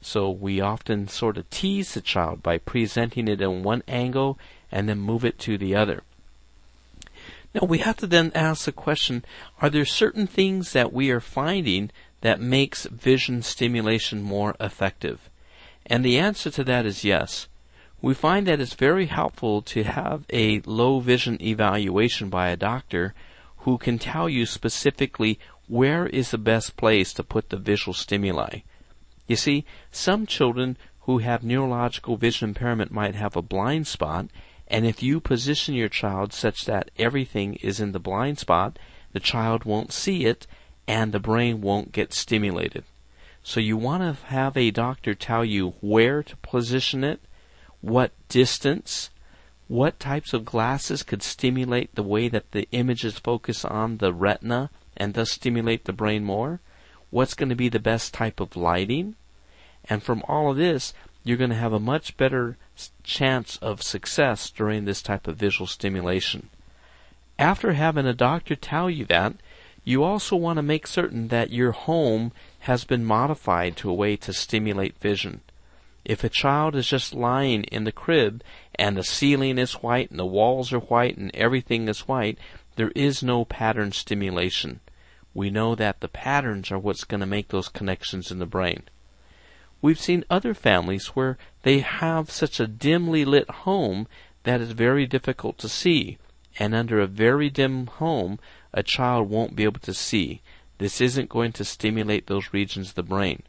[0.00, 4.38] So we often sort of tease the child by presenting it in one angle
[4.72, 6.02] and then move it to the other.
[7.54, 9.24] Now we have to then ask the question,
[9.60, 15.28] are there certain things that we are finding that makes vision stimulation more effective?
[15.86, 17.48] And the answer to that is yes
[18.02, 23.14] we find that it's very helpful to have a low vision evaluation by a doctor
[23.58, 28.60] who can tell you specifically where is the best place to put the visual stimuli.
[29.26, 34.26] You see, some children who have neurological vision impairment might have a blind spot,
[34.70, 38.78] and if you position your child such that everything is in the blind spot,
[39.12, 40.46] the child won't see it
[40.86, 42.84] and the brain won't get stimulated.
[43.42, 47.20] So you want to have a doctor tell you where to position it,
[47.80, 49.10] what distance,
[49.66, 54.70] what types of glasses could stimulate the way that the images focus on the retina
[54.96, 56.60] and thus stimulate the brain more,
[57.10, 59.16] what's going to be the best type of lighting,
[59.88, 62.56] and from all of this, you're going to have a much better
[63.02, 66.48] chance of success during this type of visual stimulation.
[67.38, 69.34] After having a doctor tell you that,
[69.84, 74.16] you also want to make certain that your home has been modified to a way
[74.16, 75.40] to stimulate vision.
[76.04, 78.42] If a child is just lying in the crib
[78.74, 82.38] and the ceiling is white and the walls are white and everything is white,
[82.76, 84.80] there is no pattern stimulation.
[85.34, 88.84] We know that the patterns are what's going to make those connections in the brain.
[89.82, 94.06] We've seen other families where they have such a dimly lit home
[94.42, 96.18] that is very difficult to see.
[96.58, 98.38] And under a very dim home,
[98.74, 100.42] a child won't be able to see.
[100.78, 103.42] This isn't going to stimulate those regions of the brain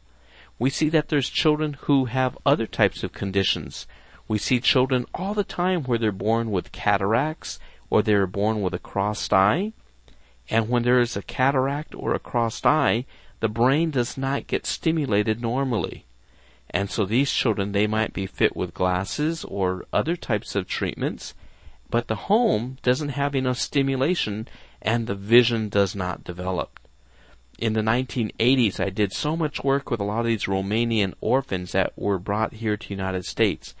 [0.62, 3.88] we see that there's children who have other types of conditions.
[4.28, 7.58] We see children all the time where they're born with cataracts
[7.90, 9.72] or they're born with a crossed eye.
[10.48, 13.06] And when there is a cataract or a crossed eye,
[13.40, 16.04] the brain does not get stimulated normally.
[16.72, 21.34] And so these children, they might be fit with glasses or other types of treatments,
[21.90, 24.48] but the home doesn't have enough stimulation
[24.80, 26.80] and the vision does not develop
[27.62, 31.70] in the 1980s, I did so much work with a lot of these Romanian orphans
[31.72, 33.76] that were brought here to the United States.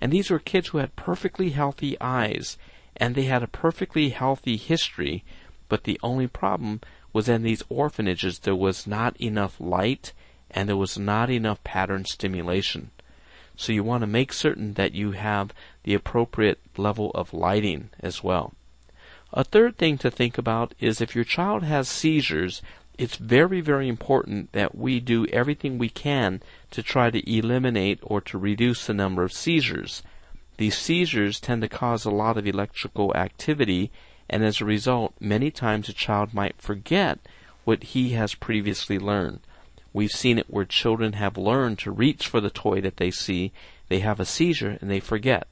[0.00, 2.56] And these were kids who had perfectly healthy eyes.
[2.98, 5.22] and they had a perfectly healthy history,
[5.68, 6.80] but the only problem
[7.12, 10.14] was in these orphanages there was not enough light
[10.50, 12.90] and there was not enough pattern stimulation.
[13.56, 18.22] So you want to make certain that you have the appropriate level of lighting as
[18.22, 18.52] well.
[19.32, 22.62] A third thing to think about is if your child has seizures,
[22.98, 28.20] it's very, very important that we do everything we can to try to eliminate or
[28.22, 30.02] to reduce the number of seizures.
[30.56, 33.90] These seizures tend to cause a lot of electrical activity,
[34.30, 37.18] and as a result, many times a child might forget
[37.64, 39.40] what he has previously learned.
[39.96, 43.52] We've seen it where children have learned to reach for the toy that they see,
[43.88, 45.48] they have a seizure, and they forget.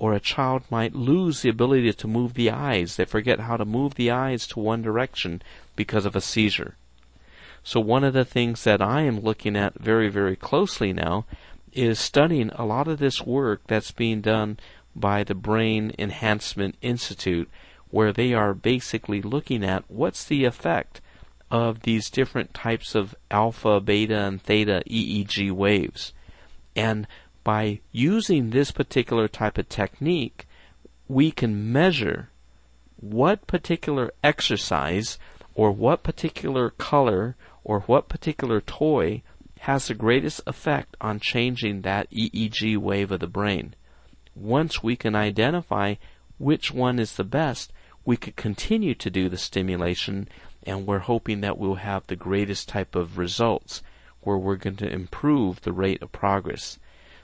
[0.00, 2.96] Or a child might lose the ability to move the eyes.
[2.96, 5.40] They forget how to move the eyes to one direction
[5.76, 6.74] because of a seizure.
[7.62, 11.24] So one of the things that I am looking at very, very closely now
[11.72, 14.58] is studying a lot of this work that's being done
[14.96, 17.48] by the Brain Enhancement Institute,
[17.90, 21.00] where they are basically looking at what's the effect
[21.54, 26.12] of these different types of alpha, beta, and theta EEG waves.
[26.74, 27.06] And
[27.44, 30.48] by using this particular type of technique,
[31.06, 32.28] we can measure
[32.96, 35.16] what particular exercise
[35.54, 39.22] or what particular color or what particular toy
[39.60, 43.76] has the greatest effect on changing that EEG wave of the brain.
[44.34, 45.94] Once we can identify
[46.38, 47.72] which one is the best,
[48.04, 50.28] we could continue to do the stimulation
[50.66, 53.82] and we're hoping that we'll have the greatest type of results
[54.22, 56.78] where we're going to improve the rate of progress.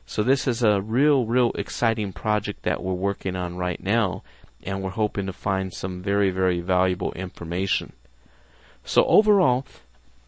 [0.06, 4.22] So this is a real, real exciting project that we're working on right now
[4.62, 7.92] and we're hoping to find some very, very valuable information.
[8.84, 9.64] So overall,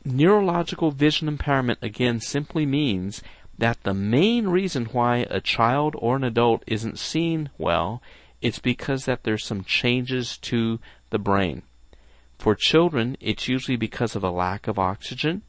[0.04, 3.22] neurological vision impairment again simply means
[3.58, 8.02] that the main reason why a child or an adult isn't seeing well
[8.40, 11.62] is because that there's some changes to the brain.
[12.42, 15.42] For children, it's usually because of a lack of oxygen,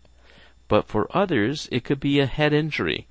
[0.68, 3.08] but for others, it could be a head injury.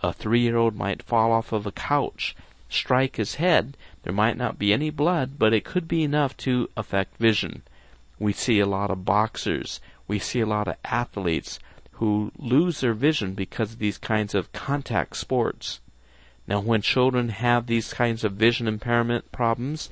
[0.00, 2.34] A three-year-old might fall off of a couch,
[2.70, 3.76] strike his head.
[4.04, 7.62] There might not be any blood, but it could be enough to affect vision.
[8.18, 9.82] We see a lot of boxers.
[10.08, 11.58] We see a lot of athletes
[12.00, 15.80] who lose their vision because of these kinds of contact sports.
[16.48, 19.90] Now, when children have these kinds of vision impairment problems,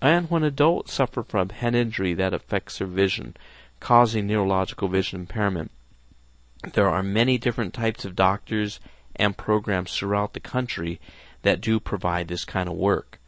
[0.00, 3.36] and when adults suffer from head injury that affects their vision,
[3.80, 5.70] causing neurological vision impairment,
[6.74, 8.80] there are many different types of doctors
[9.14, 11.00] and programs throughout the country
[11.42, 13.20] that do provide this kind of work.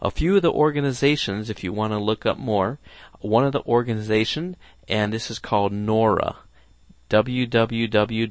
[0.00, 2.78] A few of the organizations, if you want to look up more,
[3.20, 4.56] one of the organization,
[4.88, 6.36] and this is called NORA,
[7.08, 8.28] www.nora.org,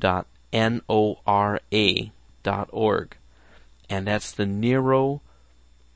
[3.90, 5.22] and that's the Neuro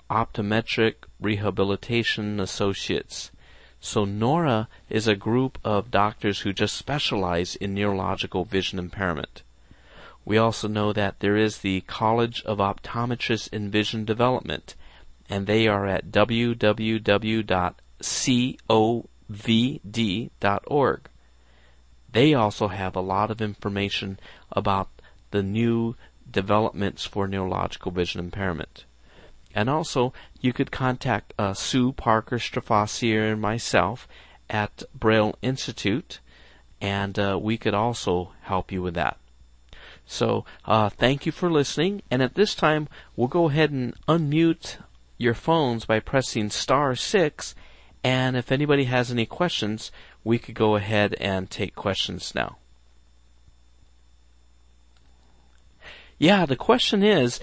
[0.09, 3.31] Optometric Rehabilitation Associates.
[3.81, 9.43] So NORA is a group of doctors who just specialize in neurological vision impairment.
[10.25, 14.75] We also know that there is the College of Optometrists in Vision Development,
[15.29, 16.69] and they are at www.covd.org.
[22.11, 24.19] They also have a lot of information
[24.51, 24.89] about
[25.31, 25.95] the new
[26.29, 28.85] developments for neurological vision impairment.
[29.53, 34.07] And also, you could contact uh, Sue Parker Strafasier and myself
[34.49, 36.19] at Braille Institute,
[36.79, 39.17] and uh, we could also help you with that.
[40.05, 44.77] So, uh, thank you for listening, and at this time, we'll go ahead and unmute
[45.17, 47.53] your phones by pressing star six.
[48.03, 49.91] And if anybody has any questions,
[50.23, 52.57] we could go ahead and take questions now.
[56.17, 57.39] Yeah, the question is,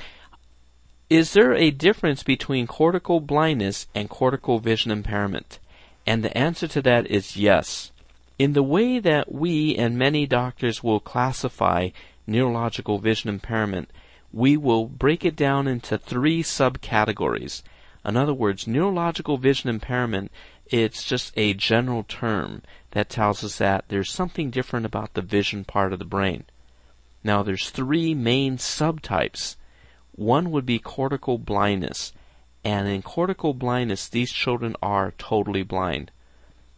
[1.09, 5.61] is there a difference between cortical blindness and cortical vision impairment?
[6.07, 7.93] And the answer to that is yes.
[8.39, 11.91] In the way that we and many doctors will classify
[12.27, 13.91] neurological vision impairment,
[14.33, 17.63] we will break it down into three subcategories.
[18.05, 20.31] In other words, neurological vision impairment,
[20.67, 25.65] it's just a general term that tells us that there's something different about the vision
[25.65, 26.45] part of the brain.
[27.23, 29.57] Now there's three main subtypes.
[30.17, 32.13] One would be cortical blindness,
[32.65, 36.11] and in cortical blindness, these children are totally blind.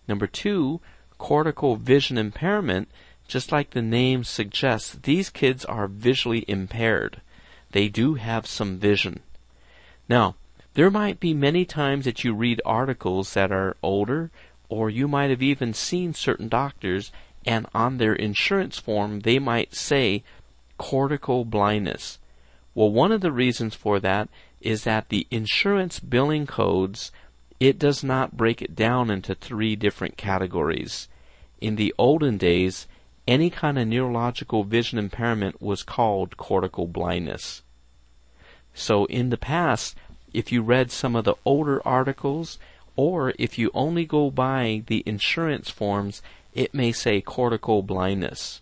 [0.07, 0.80] Number two,
[1.16, 2.89] cortical vision impairment,
[3.26, 7.20] just like the name suggests, these kids are visually impaired
[7.72, 9.20] they do have some vision.
[10.09, 10.36] Now,
[10.74, 14.30] there might be many times that you read articles that are older,
[14.68, 17.12] or you might have even seen certain doctors,
[17.45, 20.22] and on their insurance form they might say
[20.78, 22.18] cortical blindness.
[22.78, 24.28] Well, one of the reasons for that
[24.60, 27.10] is that the insurance billing codes
[27.58, 31.08] it does not break it down into three different categories.
[31.60, 32.86] In the olden days,
[33.26, 37.62] any kind of neurological vision impairment was called cortical blindness.
[38.74, 39.96] So in the past,
[40.32, 42.60] if you read some of the older articles,
[42.94, 46.22] or if you only go by the insurance forms,
[46.54, 48.60] it may say cortical blindness.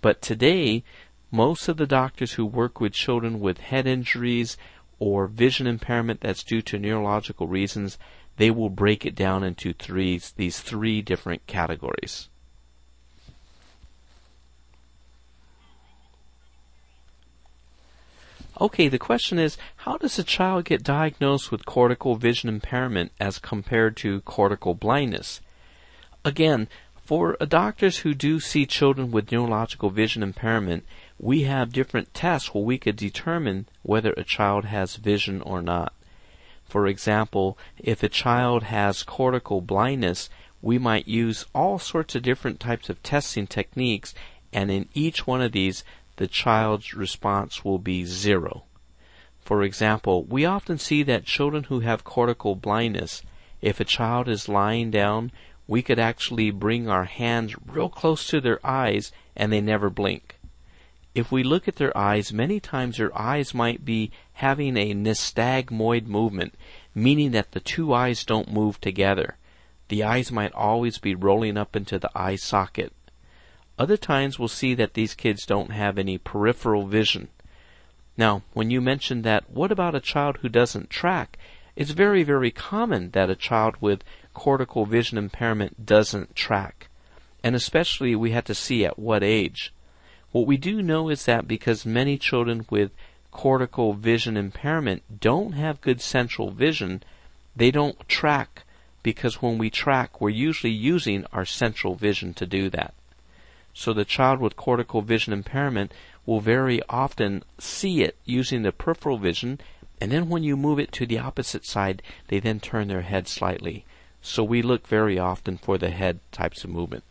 [0.00, 0.82] But today,
[1.30, 4.56] most of the doctors who work with children with head injuries
[4.98, 7.98] or vision impairment that's due to neurological reasons,
[8.36, 12.28] they will break it down into three, these three different categories.
[18.60, 23.38] Okay, the question is, how does a child get diagnosed with cortical vision impairment as
[23.38, 25.40] compared to cortical blindness?
[26.24, 26.68] Again,
[27.04, 30.84] for doctors who do see children with neurological vision impairment,
[31.20, 35.92] we have different tests where we could determine whether a child has vision or not.
[36.64, 40.30] For example, if a child has cortical blindness,
[40.62, 44.14] we might use all sorts of different types of testing techniques,
[44.52, 45.82] and in each one of these,
[46.16, 48.62] the child's response will be zero.
[49.40, 53.22] For example, we often see that children who have cortical blindness,
[53.60, 55.32] if a child is lying down,
[55.66, 60.37] we could actually bring our hands real close to their eyes and they never blink
[61.14, 66.06] if we look at their eyes, many times their eyes might be having a nystagmoid
[66.06, 66.54] movement,
[66.94, 69.36] meaning that the two eyes don't move together.
[69.88, 72.92] The eyes might always be rolling up into the eye socket.
[73.78, 77.28] Other times we'll see that these kids don't have any peripheral vision.
[78.16, 81.38] Now, when you mention that, what about a child who doesn't track?
[81.76, 84.02] It's very, very common that a child with
[84.34, 86.88] cortical vision impairment doesn't track.
[87.42, 89.72] And especially we have to see at what age.
[90.32, 92.90] What we do know is that because many children with
[93.30, 97.02] cortical vision impairment don't have good central vision,
[97.56, 98.62] they don't track
[99.02, 102.94] because when we track, we're usually using our central vision to do that.
[103.72, 105.92] So the child with cortical vision impairment
[106.26, 109.60] will very often see it using the peripheral vision,
[110.00, 113.28] and then when you move it to the opposite side, they then turn their head
[113.28, 113.84] slightly.
[114.20, 117.04] So we look very often for the head types of movement.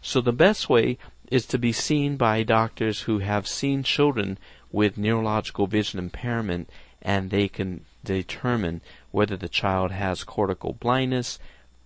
[0.00, 0.98] So the best way
[1.32, 4.36] is to be seen by doctors who have seen children
[4.70, 6.68] with neurological vision impairment
[7.00, 11.38] and they can determine whether the child has cortical blindness,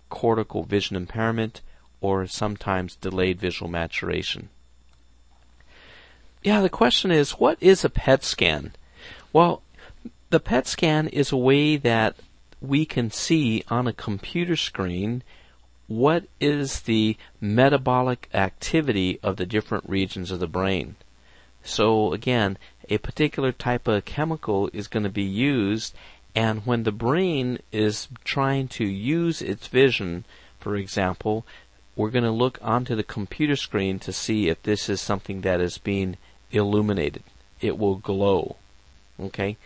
[0.09, 1.61] cortical vision impairment,
[2.01, 4.49] or sometimes delayed visual maturation.
[6.43, 8.73] Yeah, the question is, what is a PET scan?
[9.31, 9.61] Well,
[10.29, 12.17] the PET scan is a way that
[12.59, 15.23] we can see on a computer screen
[15.87, 20.95] what is the metabolic activity of the different regions of the brain.
[21.63, 22.57] So again,
[22.89, 25.93] a particular type of chemical is going to be used
[26.37, 30.23] and when the brain is trying to use its vision,
[30.59, 31.47] for example,
[31.95, 35.59] we're going to look onto the computer screen to see if this is something that
[35.59, 36.15] is being
[36.51, 37.23] illuminated.
[37.59, 38.57] It will glow.
[39.19, 39.57] Okay?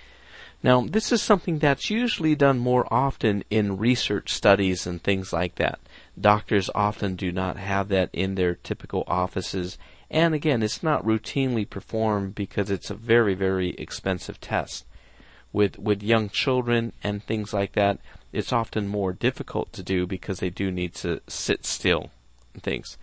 [0.63, 5.55] Now, this is something that's usually done more often in research studies and things like
[5.55, 5.77] that.
[6.21, 9.77] Doctors often do not have that in their typical offices.
[10.09, 14.85] And again, it's not routinely performed because it's a very, very expensive test.
[15.51, 17.99] With, with young children and things like that,
[18.31, 22.11] it's often more difficult to do because they do need to sit still
[22.53, 22.97] and things.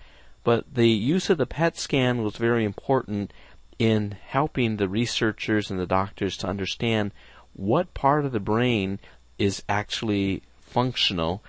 [0.45, 3.33] But the use of the PET scan was very important
[3.79, 7.13] in helping the researchers and the doctors to understand
[7.53, 8.99] what part of the brain
[9.39, 11.43] is actually functional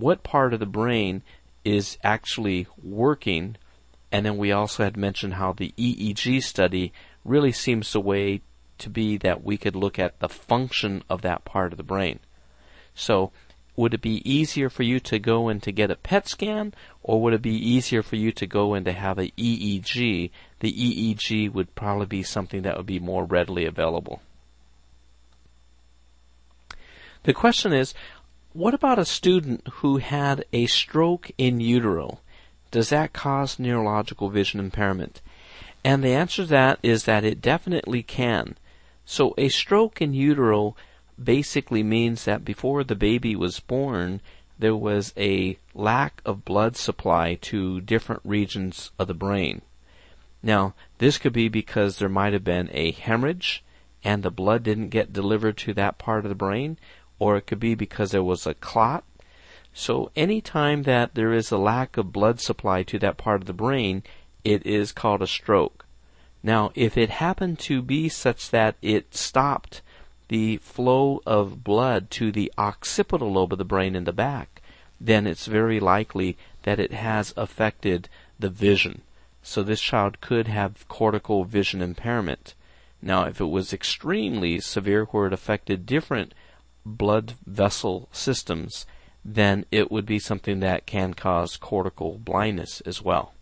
[0.00, 1.22] what part of the brain
[1.64, 3.56] is actually working.
[4.10, 6.92] And then we also had mentioned how the EEG study
[7.24, 8.40] really seems the way
[8.78, 12.20] to be that we could look at the function of that part of the brain.
[12.94, 13.32] So,
[13.76, 17.20] would it be easier for you to go and to get a PET scan, or
[17.22, 20.30] would it be easier for you to go and to have an EEG?
[20.60, 24.20] The EEG would probably be something that would be more readily available.
[27.22, 27.94] The question is,
[28.58, 32.18] what about a student who had a stroke in utero?
[32.72, 35.20] Does that cause neurological vision impairment?
[35.84, 38.56] And the answer to that is that it definitely can.
[39.06, 40.74] So a stroke in utero
[41.22, 44.20] basically means that before the baby was born,
[44.58, 49.62] there was a lack of blood supply to different regions of the brain.
[50.42, 53.62] Now, this could be because there might have been a hemorrhage
[54.02, 56.76] and the blood didn't get delivered to that part of the brain,
[57.18, 59.04] or it could be because there was a clot.
[59.72, 63.52] So anytime that there is a lack of blood supply to that part of the
[63.52, 64.02] brain,
[64.44, 65.84] it is called a stroke.
[66.42, 69.82] Now, if it happened to be such that it stopped
[70.28, 74.62] the flow of blood to the occipital lobe of the brain in the back,
[75.00, 78.08] then it's very likely that it has affected
[78.38, 79.02] the vision.
[79.42, 82.54] So this child could have cortical vision impairment.
[83.00, 86.34] Now, if it was extremely severe where it affected different
[86.96, 88.86] blood vessel systems,
[89.24, 93.34] then it would be something that can cause cortical blindness as well.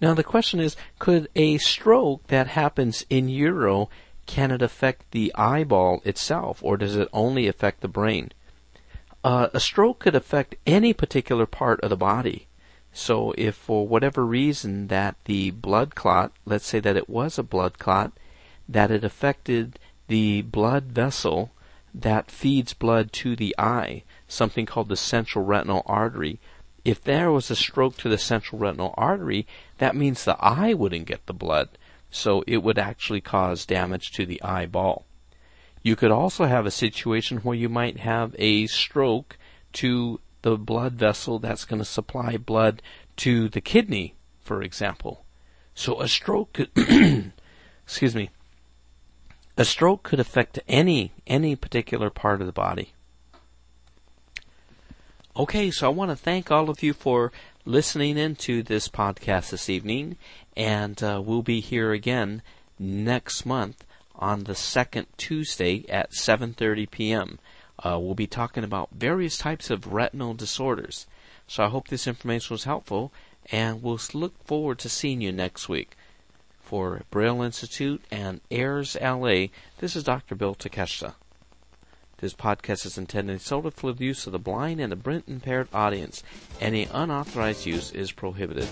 [0.00, 3.88] Now the question is, could a stroke that happens in utero,
[4.26, 8.32] can it affect the eyeball itself, or does it only affect the brain?
[9.24, 12.46] Uh, a stroke could affect any particular part of the body.
[12.92, 17.42] So if for whatever reason that the blood clot, let's say that it was a
[17.42, 18.12] blood clot,
[18.68, 21.50] that it affected the blood vessel
[21.94, 26.38] that feeds blood to the eye, something called the central retinal artery,
[26.84, 29.46] if there was a stroke to the central retinal artery,
[29.78, 31.70] that means the eye wouldn't get the blood,
[32.10, 35.04] so it would actually cause damage to the eyeball.
[35.82, 39.36] You could also have a situation where you might have a stroke
[39.74, 42.82] to the blood vessel that's going to supply blood
[43.16, 45.24] to the kidney, for example.
[45.74, 46.70] So a stroke could,
[47.84, 48.30] excuse me,
[49.56, 52.92] a stroke could affect any, any particular part of the body.
[55.36, 57.32] Okay, so I want to thank all of you for
[57.64, 60.16] listening into this podcast this evening,
[60.56, 62.42] and uh, we'll be here again
[62.78, 63.84] next month
[64.14, 67.38] on the second Tuesday at 7:30 p.m.
[67.78, 71.06] Uh, we'll be talking about various types of retinal disorders.
[71.46, 73.12] So I hope this information was helpful,
[73.52, 75.96] and we'll look forward to seeing you next week.
[76.66, 79.46] For Braille Institute and Airs LA,
[79.78, 80.34] this is Dr.
[80.34, 81.14] Bill Takeshita.
[82.18, 85.68] This podcast is intended solely for the use of the blind and the print impaired
[85.72, 86.24] audience.
[86.60, 88.66] Any unauthorized use is prohibited.